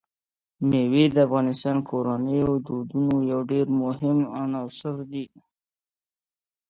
مېوې 0.69 1.05
د 1.15 1.17
افغان 1.25 1.77
کورنیو 1.89 2.51
د 2.59 2.63
دودونو 2.67 3.15
یو 3.31 3.39
ډېر 3.51 3.65
مهم 3.81 4.17
عنصر 4.39 4.95
دی. 5.11 5.25